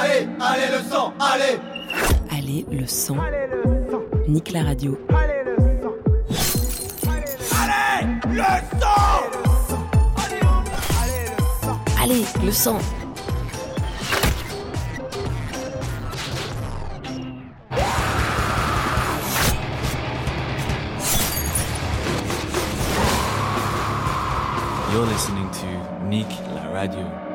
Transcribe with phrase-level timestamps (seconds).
[0.00, 1.58] Allez, allez le sang, allez
[2.30, 3.16] Allez le sang.
[4.28, 4.96] Nique la radio.
[5.10, 5.94] Allez le sang
[12.00, 12.78] Allez le sang.
[24.92, 27.27] You're listening to Nick La Radio.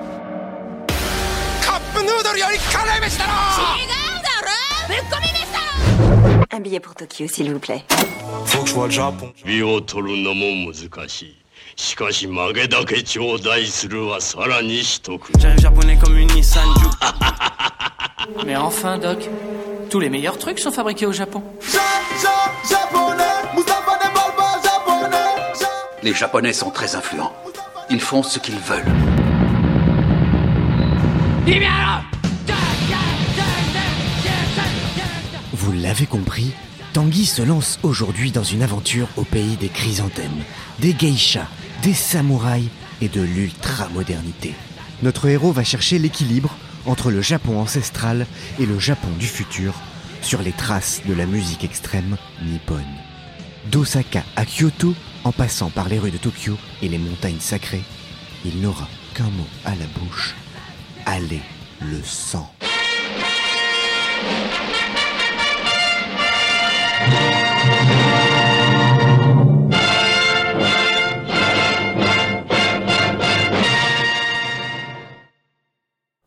[6.51, 7.85] Un billet pour Tokyo, s'il vous plaît.
[9.45, 11.37] 美を取るのも難しい
[11.77, 18.45] しかし曲げだけ頂戴するはさらに一組 J'arrive japonais comme une Nissan Juke.
[18.45, 19.29] Mais enfin, Doc,
[19.89, 21.43] tous les meilleurs trucs sont fabriqués au Japon.
[26.03, 27.33] Les Japonais sont très influents.
[27.91, 28.85] Ils font ce qu'ils veulent.
[35.64, 36.52] Vous l'avez compris,
[36.92, 40.44] Tanguy se lance aujourd'hui dans une aventure au pays des chrysanthèmes,
[40.80, 41.48] des geishas,
[41.84, 42.68] des samouraïs
[43.00, 44.56] et de l'ultra-modernité.
[45.04, 46.54] Notre héros va chercher l'équilibre
[46.86, 48.28] entre le Japon ancestral
[48.60, 49.74] et le Japon du futur
[50.22, 52.84] sur les traces de la musique extrême nippone.
[53.72, 57.84] D'Osaka à Kyoto, en passant par les rues de Tokyo et les montagnes sacrées,
[58.44, 60.36] il n'aura qu'un mot à la bouche.
[61.06, 61.42] Allez
[61.80, 62.54] le sang.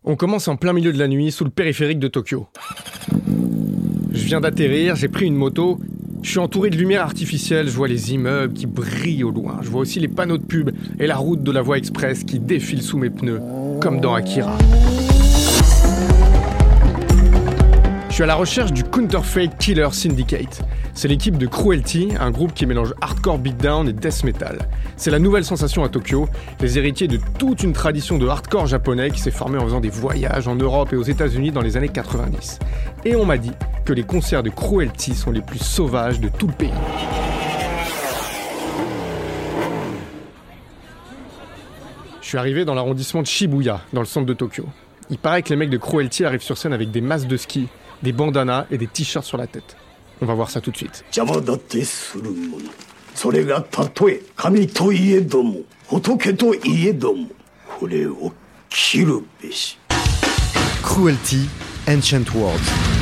[0.08, 2.46] On commence en plein milieu de la nuit sous le périphérique de Tokyo.
[4.12, 5.80] Je viens d'atterrir, j'ai pris une moto.
[6.22, 9.58] Je suis entouré de lumière artificielle, je vois les immeubles qui brillent au loin.
[9.62, 12.38] Je vois aussi les panneaux de pub et la route de la voie express qui
[12.38, 13.40] défile sous mes pneus,
[13.80, 14.56] comme dans Akira.
[18.16, 20.62] Suis à la recherche du Counterfeit Killer Syndicate.
[20.94, 24.56] C'est l'équipe de Cruelty, un groupe qui mélange hardcore beatdown et death metal.
[24.96, 26.26] C'est la nouvelle sensation à Tokyo,
[26.62, 29.90] les héritiers de toute une tradition de hardcore japonais qui s'est formée en faisant des
[29.90, 32.58] voyages en Europe et aux États-Unis dans les années 90.
[33.04, 33.52] Et on m'a dit
[33.84, 36.72] que les concerts de Cruelty sont les plus sauvages de tout le pays.
[42.22, 44.64] Je suis arrivé dans l'arrondissement de Shibuya, dans le centre de Tokyo.
[45.10, 47.68] Il paraît que les mecs de Cruelty arrivent sur scène avec des masques de ski,
[48.02, 49.76] des bandanas et des t-shirts sur la tête.
[50.20, 51.04] On va voir ça tout de suite.
[60.82, 61.48] Cruelty,
[61.88, 62.95] Ancient World.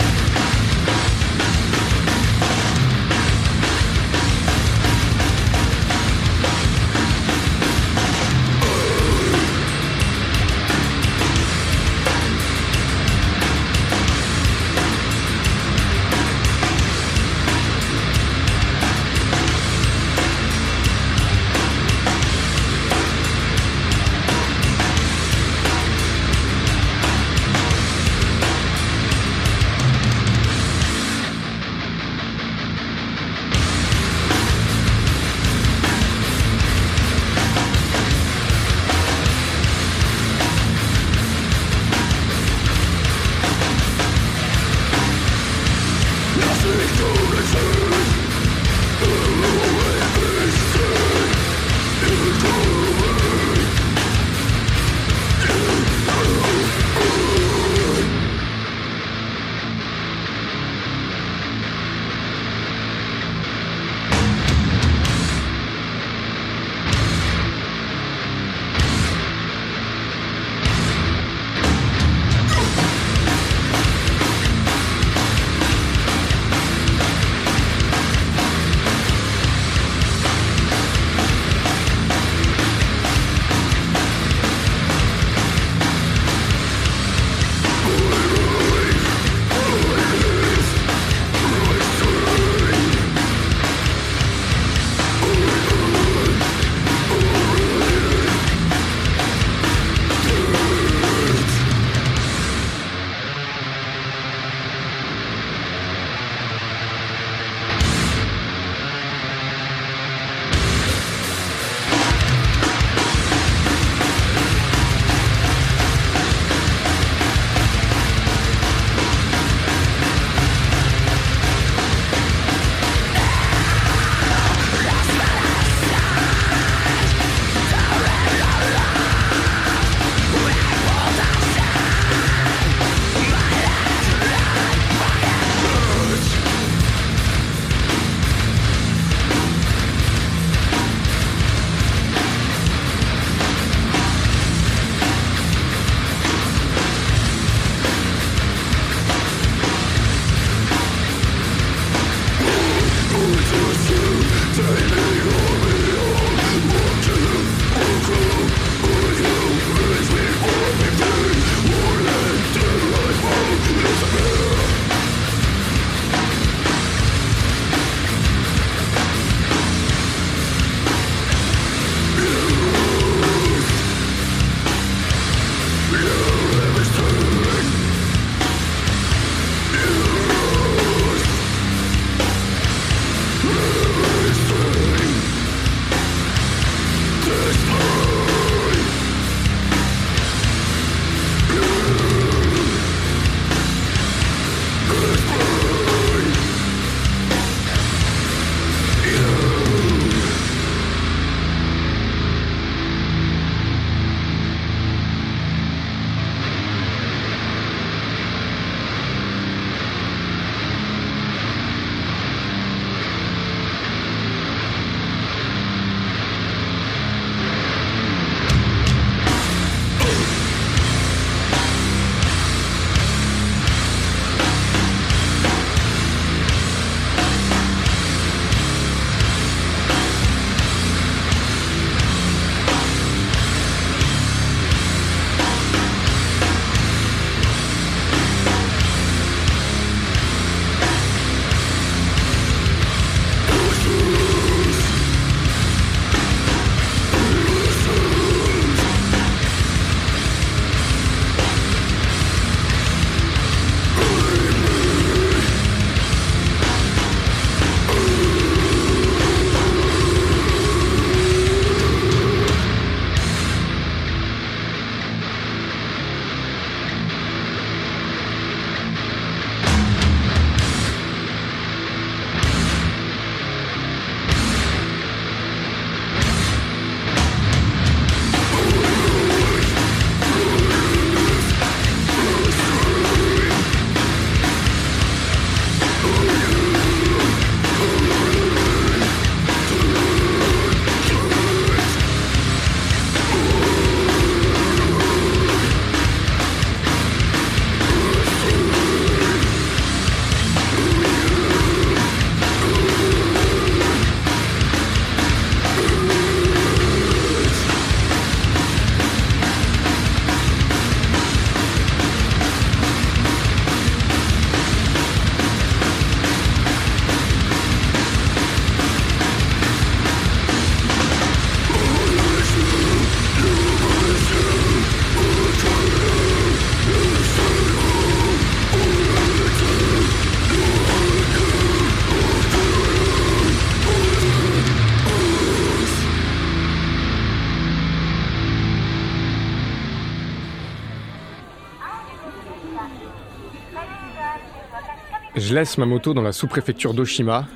[345.47, 347.47] Je laisse ma moto dans la sous-préfecture d'Oshima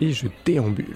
[0.00, 0.94] et je déambule.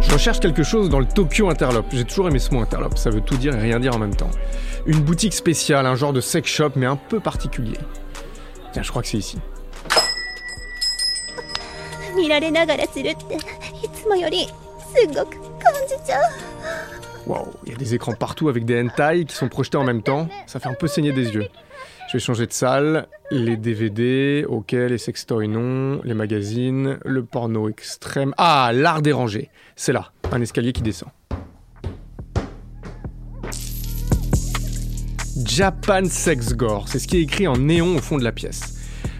[0.00, 1.88] Je recherche quelque chose dans le Tokyo Interlope.
[1.92, 4.16] J'ai toujours aimé ce mot Interlope, ça veut tout dire et rien dire en même
[4.16, 4.30] temps.
[4.86, 7.76] Une boutique spéciale, un genre de sex shop mais un peu particulier.
[8.72, 9.38] Tiens, je crois que c'est ici.
[17.28, 20.02] Waouh, il y a des écrans partout avec des hentai qui sont projetés en même
[20.02, 20.28] temps.
[20.46, 21.46] Ça fait un peu saigner des yeux.
[22.08, 23.06] Je vais changer de salle.
[23.30, 28.32] Les DVD, ok, les sextoys non, les magazines, le porno extrême.
[28.38, 29.50] Ah, l'art dérangé.
[29.76, 31.10] C'est là, un escalier qui descend.
[35.44, 38.74] Japan Sex Gore, c'est ce qui est écrit en néon au fond de la pièce.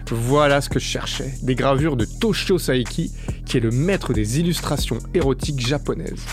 [0.09, 3.11] Voilà ce que je cherchais, des gravures de Toshio Saeki,
[3.45, 6.25] qui est le maître des illustrations érotiques japonaises.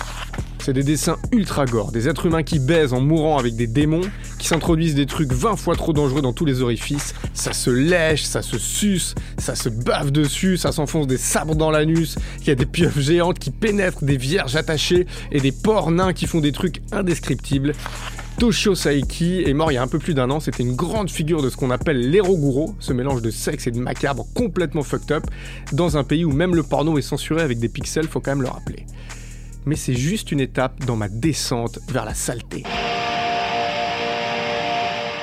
[0.67, 4.01] C'est des dessins ultra gore, des êtres humains qui baisent en mourant avec des démons,
[4.37, 7.15] qui s'introduisent des trucs 20 fois trop dangereux dans tous les orifices.
[7.35, 11.71] Ça se lèche, ça se suce, ça se bave dessus, ça s'enfonce des sabres dans
[11.71, 12.17] l'anus.
[12.41, 16.13] Il y a des pieuvres géantes qui pénètrent des vierges attachées et des porcs nains
[16.13, 17.73] qui font des trucs indescriptibles.
[18.41, 21.11] Toshio Saeki est mort il y a un peu plus d'un an, c'était une grande
[21.11, 25.13] figure de ce qu'on appelle l'éroguro, ce mélange de sexe et de macabre complètement fucked
[25.13, 25.27] up,
[25.71, 28.43] dans un pays où même le porno est censuré avec des pixels, faut quand même
[28.43, 28.85] le rappeler
[29.67, 32.63] mais c'est juste une étape dans ma descente vers la saleté.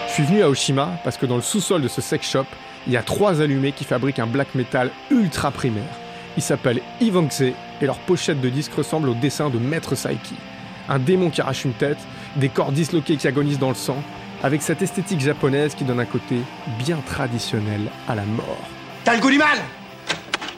[0.07, 2.45] Je suis venu à Oshima parce que dans le sous-sol de ce sex shop,
[2.85, 5.97] il y a trois allumés qui fabriquent un black metal ultra primaire.
[6.35, 10.35] Ils s'appellent Ivanxe et leur pochette de disque ressemble au dessin de Maître Saiki.
[10.89, 11.97] Un démon qui arrache une tête,
[12.35, 14.03] des corps disloqués qui agonisent dans le sang,
[14.43, 16.35] avec cette esthétique japonaise qui donne un côté
[16.77, 18.67] bien traditionnel à la mort.
[19.05, 19.57] T'as le goût du mal?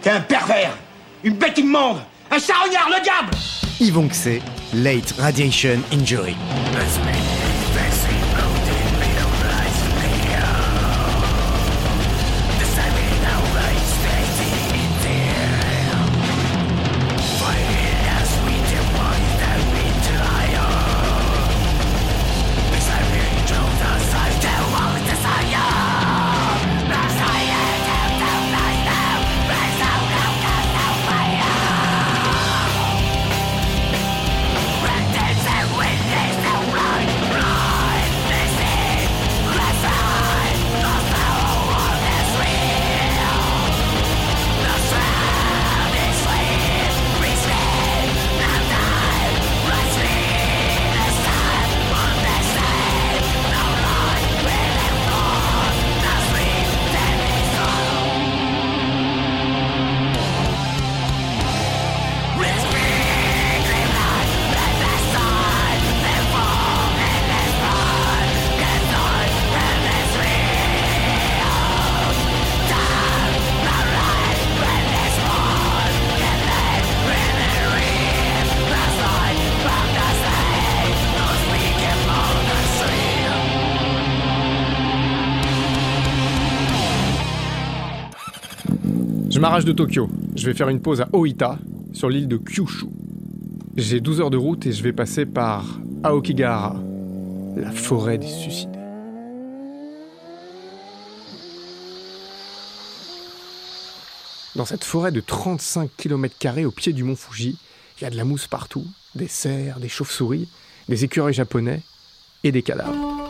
[0.02, 0.76] T'es un pervers
[1.24, 2.00] Une bête immonde
[2.32, 3.32] Un charognard, le diable
[3.80, 4.42] Yvonxe,
[4.74, 6.36] Late Radiation Injury.
[89.46, 90.10] Je m'arrache de Tokyo.
[90.36, 91.60] Je vais faire une pause à Oita,
[91.94, 92.88] sur l'île de Kyushu.
[93.78, 95.64] J'ai 12 heures de route et je vais passer par
[96.04, 96.82] Aokigahara,
[97.56, 98.76] la forêt des suicides.
[104.56, 107.60] Dans cette forêt de 35 km au pied du mont Fuji,
[108.00, 110.50] il y a de la mousse partout, des cerfs, des chauves-souris,
[110.90, 111.84] des écureuils japonais
[112.44, 113.25] et des cadavres.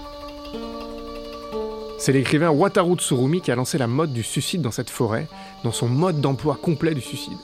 [2.06, 5.26] C'est l'écrivain Wataru Tsurumi qui a lancé la mode du suicide dans cette forêt,
[5.64, 7.40] dans son mode d'emploi complet du suicide.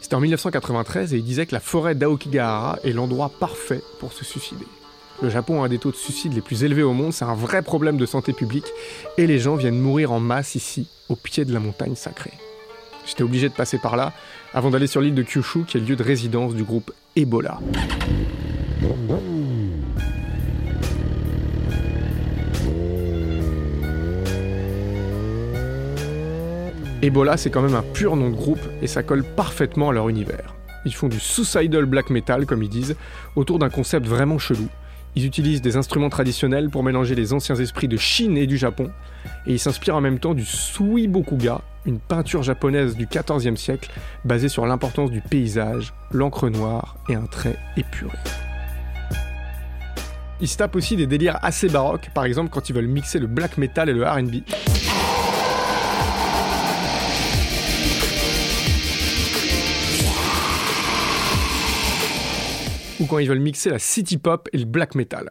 [0.00, 4.24] C'était en 1993 et il disait que la forêt d'Aokigahara est l'endroit parfait pour se
[4.24, 4.68] suicider.
[5.20, 7.34] Le Japon a un des taux de suicide les plus élevés au monde, c'est un
[7.34, 8.68] vrai problème de santé publique
[9.18, 12.34] et les gens viennent mourir en masse ici, au pied de la montagne sacrée.
[13.04, 14.12] J'étais obligé de passer par là
[14.54, 17.58] avant d'aller sur l'île de Kyushu qui est le lieu de résidence du groupe Ebola.
[27.02, 30.08] Ebola, c'est quand même un pur nom de groupe et ça colle parfaitement à leur
[30.08, 30.54] univers.
[30.84, 32.94] Ils font du suicidal black metal, comme ils disent,
[33.34, 34.68] autour d'un concept vraiment chelou.
[35.16, 38.88] Ils utilisent des instruments traditionnels pour mélanger les anciens esprits de Chine et du Japon,
[39.46, 43.90] et ils s'inspirent en même temps du Suibokuga, une peinture japonaise du XIVe siècle
[44.24, 48.16] basée sur l'importance du paysage, l'encre noire et un trait épuré.
[50.40, 53.26] Ils se tapent aussi des délires assez baroques, par exemple quand ils veulent mixer le
[53.26, 54.42] black metal et le RB.
[63.12, 65.28] quand ils veulent mixer la city pop et le black metal.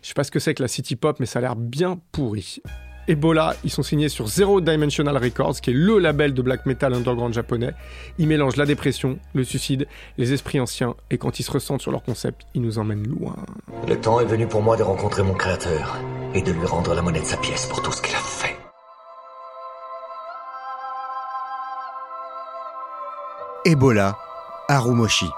[0.00, 2.00] Je sais pas ce que c'est que la city pop, mais ça a l'air bien
[2.10, 2.62] pourri.
[3.06, 6.94] Ebola, ils sont signés sur Zero Dimensional Records, qui est le label de black metal
[6.94, 7.74] underground japonais.
[8.18, 11.92] Ils mélangent la dépression, le suicide, les esprits anciens, et quand ils se ressentent sur
[11.92, 13.36] leur concept, ils nous emmènent loin.
[13.86, 15.98] Le temps est venu pour moi de rencontrer mon créateur
[16.34, 18.56] et de lui rendre la monnaie de sa pièce pour tout ce qu'il a fait.
[23.66, 24.16] Ebola,
[24.68, 25.28] Harumoshi.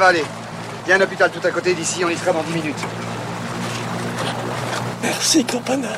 [0.00, 0.24] Va aller.
[0.86, 2.84] Il y a un hôpital tout à côté d'ici, on y sera dans 10 minutes.
[5.02, 5.88] Merci, Campana.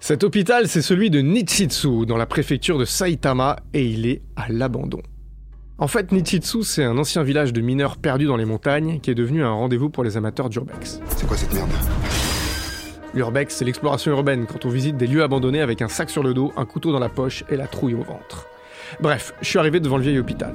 [0.00, 4.50] Cet hôpital, c'est celui de Nichitsu, dans la préfecture de Saitama, et il est à
[4.50, 5.02] l'abandon.
[5.76, 9.14] En fait, Nichitsu, c'est un ancien village de mineurs perdus dans les montagnes qui est
[9.14, 11.00] devenu un rendez-vous pour les amateurs d'urbex.
[11.16, 11.70] C'est quoi cette merde?
[13.14, 16.34] L'urbex, c'est l'exploration urbaine quand on visite des lieux abandonnés avec un sac sur le
[16.34, 18.48] dos, un couteau dans la poche et la trouille au ventre.
[19.00, 20.52] Bref, je suis arrivé devant le vieil hôpital.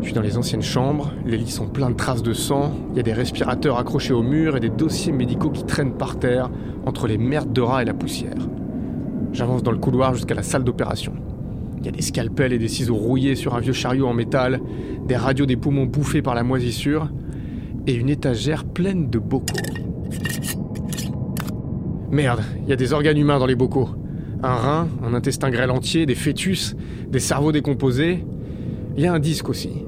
[0.00, 2.96] Je suis dans les anciennes chambres, les lits sont pleins de traces de sang, il
[2.96, 6.48] y a des respirateurs accrochés au mur et des dossiers médicaux qui traînent par terre
[6.86, 8.48] entre les merdes de rats et la poussière.
[9.34, 11.12] J'avance dans le couloir jusqu'à la salle d'opération.
[11.78, 14.58] Il y a des scalpels et des ciseaux rouillés sur un vieux chariot en métal,
[15.06, 17.10] des radios des poumons bouffés par la moisissure
[17.86, 19.54] et une étagère pleine de bocaux.
[22.10, 23.88] Merde, il y a des organes humains dans les bocaux.
[24.42, 26.74] Un rein, un intestin grêle entier, des fœtus,
[27.08, 28.24] des cerveaux décomposés.
[28.96, 29.84] Il y a un disque aussi.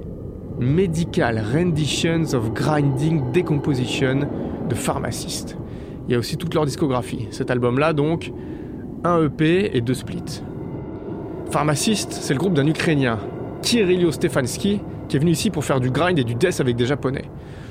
[0.61, 4.29] Medical Renditions of Grinding Decomposition
[4.69, 5.57] de Pharmacist.
[6.07, 7.27] Il y a aussi toute leur discographie.
[7.31, 8.33] Cet album-là, donc,
[9.05, 10.43] un EP et deux splits.
[11.51, 13.19] Pharmacist, c'est le groupe d'un Ukrainien,
[13.63, 16.87] Kirillio Stefanski, qui est venu ici pour faire du grind et du death avec des
[16.87, 17.25] Japonais.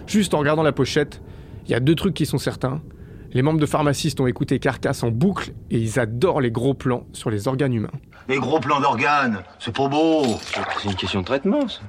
[0.08, 1.22] Juste en regardant la pochette,
[1.66, 2.82] il y a deux trucs qui sont certains.
[3.34, 7.06] Les membres de Pharmacist ont écouté Carcass en boucle et ils adorent les gros plans
[7.14, 7.92] sur les organes humains.
[8.28, 10.24] Les gros plans d'organes, c'est pas beau.
[10.82, 11.80] C'est une question de traitement, ça.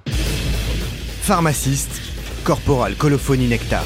[1.22, 2.00] Pharmaciste,
[2.44, 3.84] corporal colophonie nectar.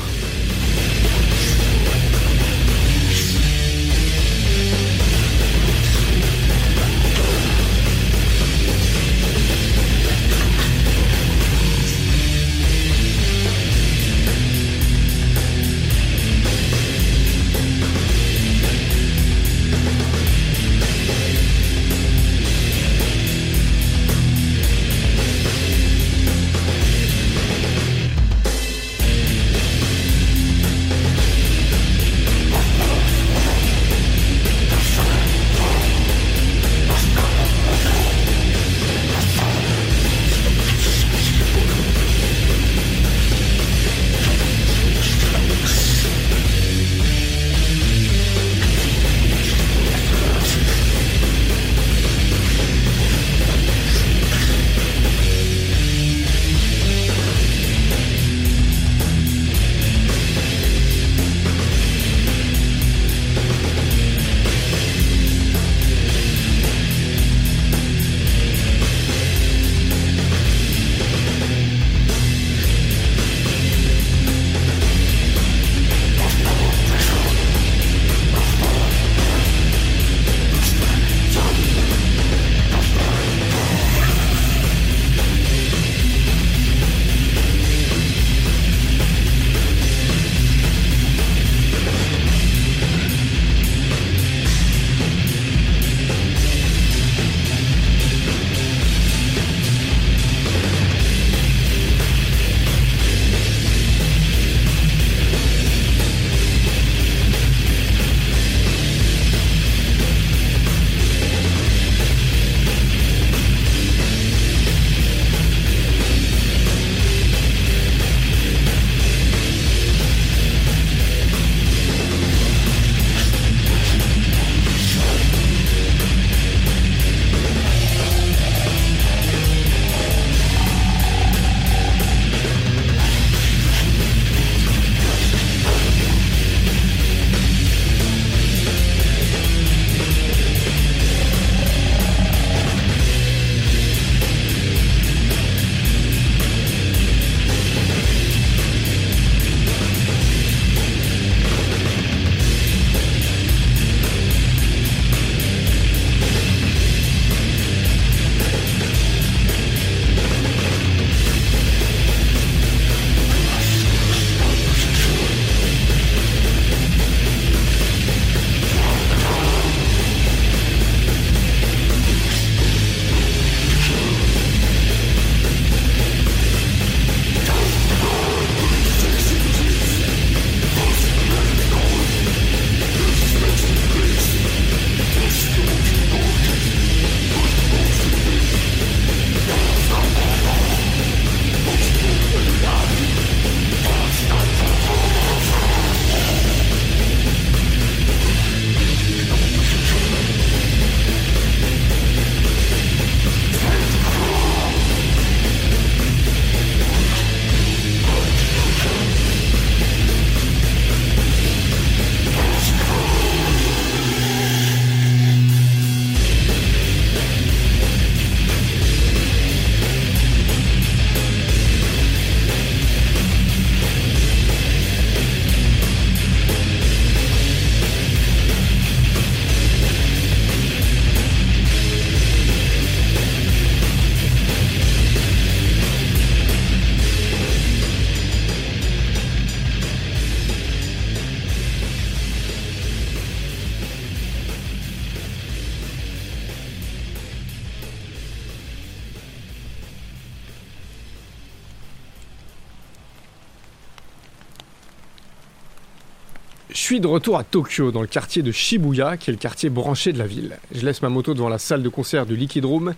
[256.87, 260.12] Suis de retour à Tokyo, dans le quartier de Shibuya, qui est le quartier branché
[260.12, 260.57] de la ville.
[260.70, 262.94] Je laisse ma moto devant la salle de concert du Liquid Room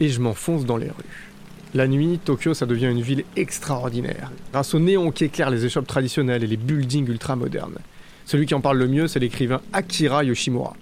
[0.00, 1.28] et je m'enfonce dans les rues.
[1.74, 5.86] La nuit, Tokyo, ça devient une ville extraordinaire, grâce aux néons qui éclairent les échoppes
[5.86, 7.76] traditionnelles et les buildings ultra modernes.
[8.24, 10.72] Celui qui en parle le mieux, c'est l'écrivain Akira Yoshimura.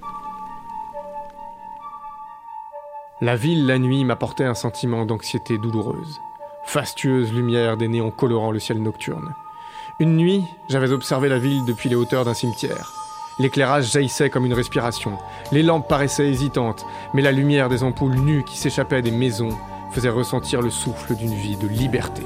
[3.21, 6.21] La ville, la nuit, m'apportait un sentiment d'anxiété douloureuse.
[6.67, 9.35] Fastueuse lumière des néons colorant le ciel nocturne.
[10.01, 12.93] Une nuit, j'avais observé la ville depuis les hauteurs d'un cimetière.
[13.39, 15.19] L'éclairage jaillissait comme une respiration.
[15.53, 19.57] Les lampes paraissaient hésitantes, mais la lumière des ampoules nues qui s'échappaient des maisons
[19.93, 22.23] faisait ressentir le souffle d'une vie de liberté.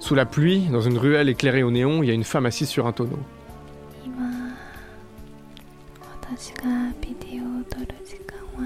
[0.00, 2.68] Sous la pluie, dans une ruelle éclairée au néon, il y a une femme assise
[2.68, 3.20] sur un tonneau.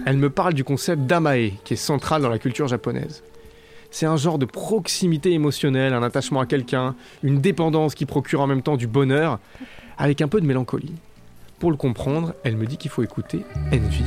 [0.04, 3.22] Elle me parle du concept d'amae, qui est central dans la culture japonaise.
[3.90, 8.46] C'est un genre de proximité émotionnelle, un attachement à quelqu'un, une dépendance qui procure en
[8.46, 9.38] même temps du bonheur,
[9.98, 10.94] avec un peu de mélancolie.
[11.58, 14.04] Pour le comprendre, elle me dit qu'il faut écouter Envy.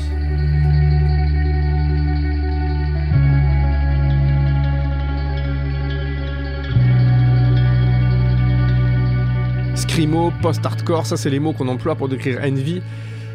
[9.75, 12.81] Scrimo, post-hardcore, ça c'est les mots qu'on emploie pour décrire Envy,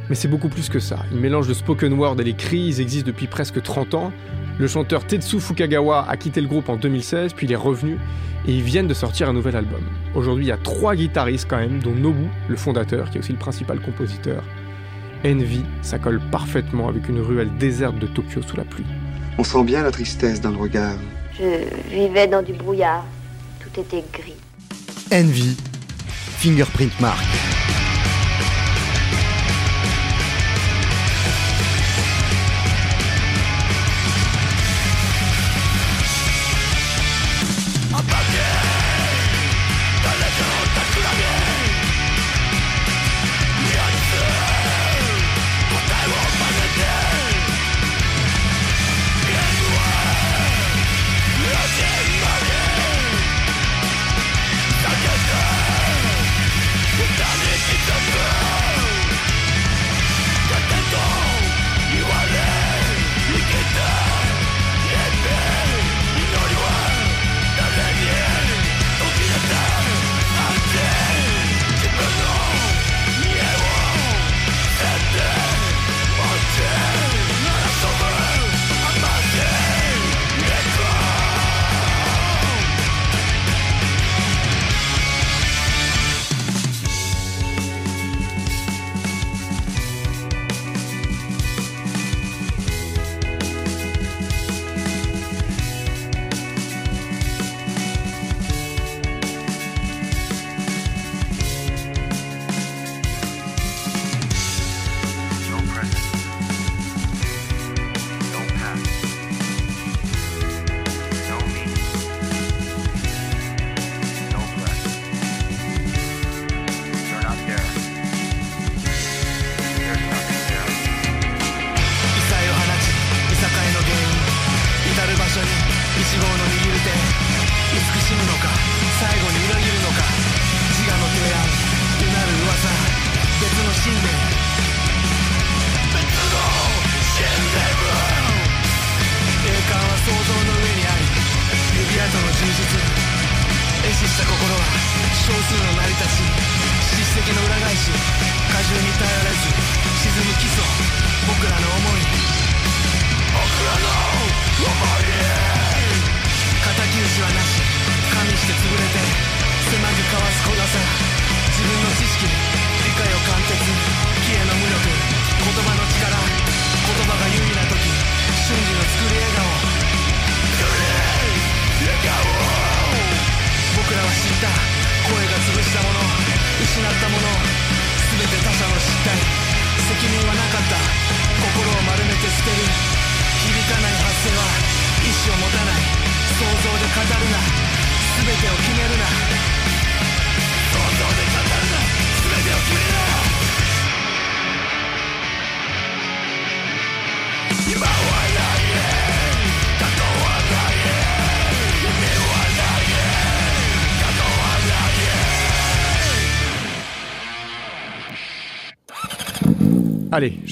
[0.09, 0.99] mais c'est beaucoup plus que ça.
[1.13, 4.13] Il mélange le spoken word et les cris, ils existent depuis presque 30 ans.
[4.59, 7.99] Le chanteur Tetsu Fukagawa a quitté le groupe en 2016, puis il est revenu,
[8.47, 9.83] et ils viennent de sortir un nouvel album.
[10.15, 13.33] Aujourd'hui, il y a trois guitaristes quand même, dont Nobu, le fondateur, qui est aussi
[13.33, 14.45] le principal compositeur.
[15.25, 18.85] Envy, ça colle parfaitement avec une ruelle déserte de Tokyo sous la pluie.
[19.39, 20.97] On sent bien la tristesse dans le regard.
[21.37, 23.05] Je vivais dans du brouillard.
[23.59, 24.37] Tout était gris.
[25.13, 25.57] Envy,
[26.39, 27.64] Fingerprint Mark.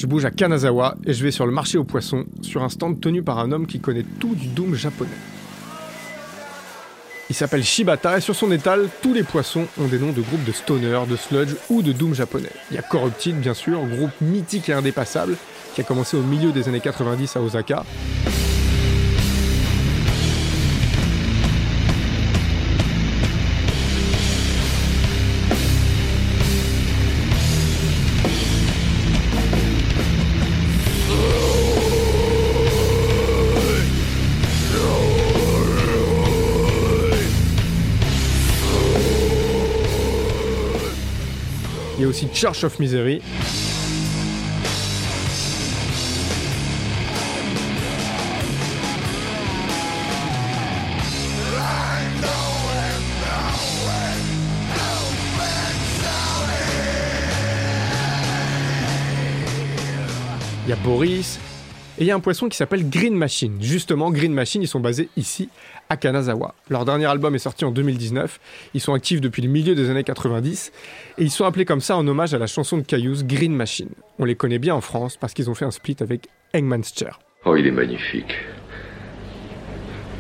[0.02, 3.00] Je bouge à Kanazawa et je vais sur le marché aux poissons, sur un stand
[3.00, 5.10] tenu par un homme qui connaît tout du doom japonais.
[7.30, 10.42] Il s'appelle Shibata et sur son étal, tous les poissons ont des noms de groupes
[10.42, 12.50] de stoner, de sludge ou de doom japonais.
[12.72, 15.36] Il y a Corrupted, bien sûr, groupe mythique et indépassable,
[15.72, 17.84] qui a commencé au milieu des années 90 à Osaka.
[42.42, 43.22] Church of Misery.
[60.64, 61.38] Il y a Boris.
[61.98, 63.59] Et il y a un poisson qui s'appelle Green Machine.
[63.61, 65.50] Justement, Green Machine, ils sont basés ici,
[65.90, 66.55] à Kanazawa.
[66.70, 68.40] Leur dernier album est sorti en 2019.
[68.72, 70.72] Ils sont actifs depuis le milieu des années 90.
[71.18, 73.90] Et ils sont appelés comme ça en hommage à la chanson de Caillous, Green Machine.
[74.18, 77.20] On les connaît bien en France parce qu'ils ont fait un split avec Hangman's Chair.
[77.44, 78.37] Oh, il est magnifique.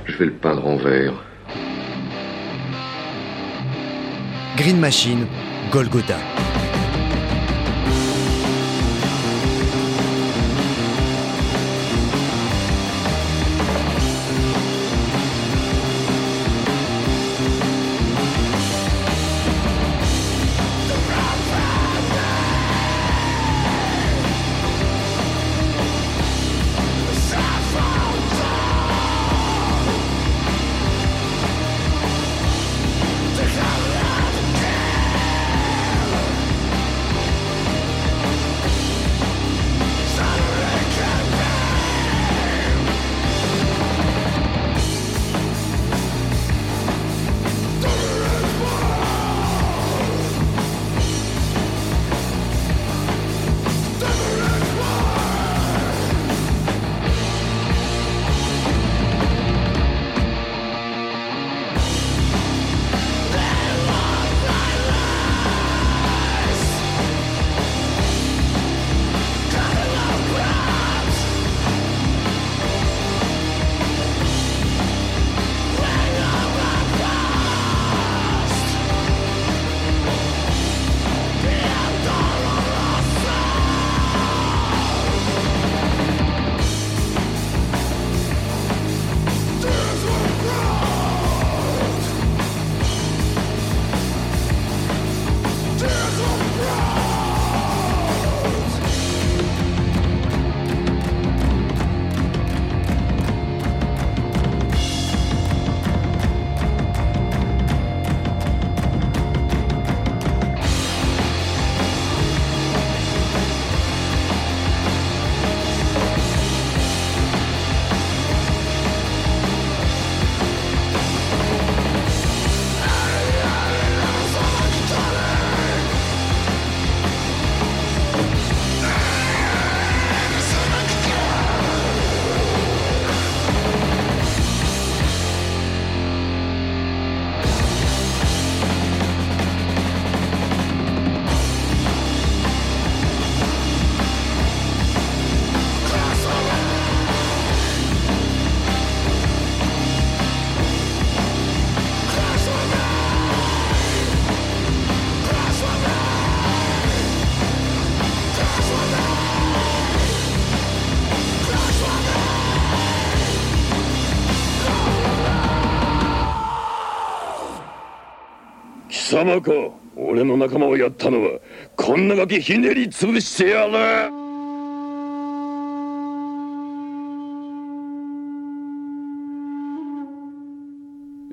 [0.04, 1.14] Je vais le peindre en vert.
[4.56, 5.26] Green Machine,
[5.72, 6.18] Golgotha.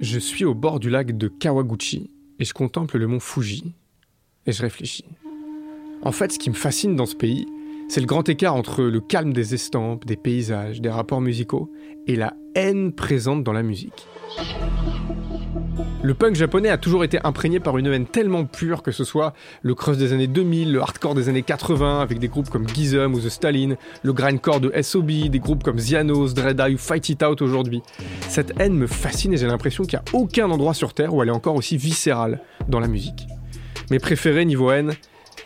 [0.01, 3.73] Je suis au bord du lac de Kawaguchi et je contemple le mont Fuji
[4.45, 5.05] et je réfléchis.
[6.03, 7.47] En fait, ce qui me fascine dans ce pays,
[7.89, 11.71] c'est le grand écart entre le calme des estampes, des paysages, des rapports musicaux
[12.07, 14.07] et la haine présente dans la musique.
[16.01, 19.33] Le punk japonais a toujours été imprégné par une haine tellement pure que ce soit
[19.61, 23.13] le crust des années 2000, le hardcore des années 80 avec des groupes comme Gizem
[23.13, 27.09] ou The Stalin, le grindcore de SOB, des groupes comme Zianos, Dread Eye ou Fight
[27.09, 27.81] It Out aujourd'hui.
[28.27, 31.21] Cette haine me fascine et j'ai l'impression qu'il n'y a aucun endroit sur Terre où
[31.21, 33.27] elle est encore aussi viscérale dans la musique.
[33.91, 34.93] Mes préférés niveau haine,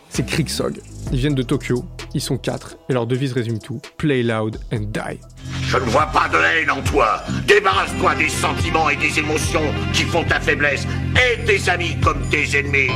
[0.09, 0.79] c'est Kriksog.
[1.11, 4.91] Ils viennent de Tokyo, ils sont quatre et leur devise résume tout Play loud and
[4.91, 5.19] die.
[5.73, 7.23] Je ne vois pas de haine en toi.
[7.47, 10.85] Débarrasse-toi des sentiments et des émotions qui font ta faiblesse.
[11.15, 12.91] Et tes amis comme tes ennemis.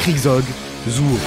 [0.00, 0.44] Kriegzog,
[0.88, 1.18] Zuo.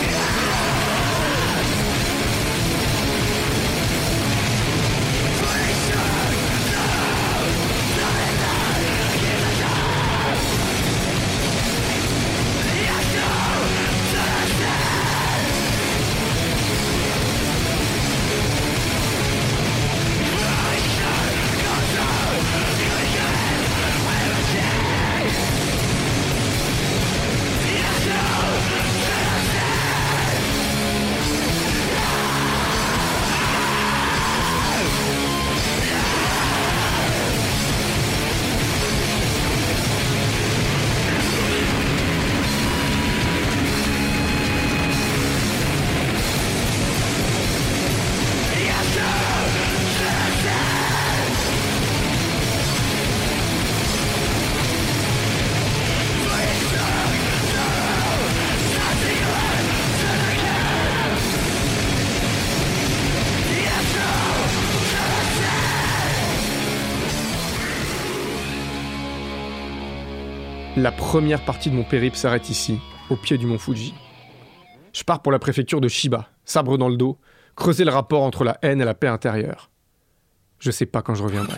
[70.86, 73.96] La première partie de mon périple s'arrête ici, au pied du mont Fuji.
[74.94, 77.18] Je pars pour la préfecture de Shiba, sabre dans le dos,
[77.56, 79.72] creuser le rapport entre la haine et la paix intérieure.
[80.60, 81.58] Je sais pas quand je reviendrai.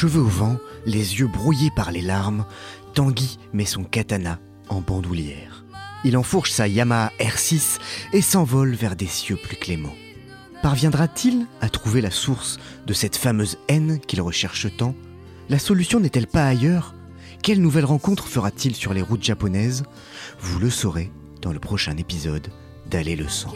[0.00, 2.44] Cheveux au vent, les yeux brouillés par les larmes,
[2.94, 4.38] Tanguy met son katana
[4.68, 5.64] en bandoulière.
[6.04, 7.80] Il enfourche sa Yamaha R6
[8.12, 9.96] et s'envole vers des cieux plus cléments.
[10.62, 14.94] Parviendra-t-il à trouver la source de cette fameuse haine qu'il recherche tant?
[15.48, 16.94] La solution n'est-elle pas ailleurs?
[17.42, 19.82] Quelle nouvelle rencontre fera-t-il sur les routes japonaises?
[20.38, 21.10] Vous le saurez
[21.42, 22.46] dans le prochain épisode
[22.88, 23.52] d'Aller le sang.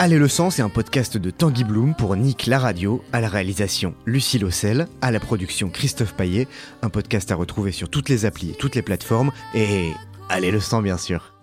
[0.00, 3.28] Aller le sang, c'est un podcast de Tanguy Bloom pour Nick la radio, à la
[3.28, 6.48] réalisation Lucie Lossel, à la production Christophe Paillet,
[6.80, 9.90] un podcast à retrouver sur toutes les applis et toutes les plateformes, et
[10.30, 11.34] Allez le sang bien sûr.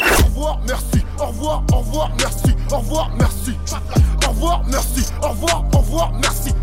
[0.00, 3.52] Au revoir, merci, au revoir, au revoir, merci, au revoir, merci,
[4.24, 6.54] au revoir, merci, au revoir, au revoir, merci.